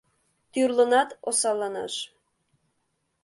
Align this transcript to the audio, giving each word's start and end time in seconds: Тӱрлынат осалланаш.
Тӱрлынат 0.51 1.09
осалланаш. 1.29 1.93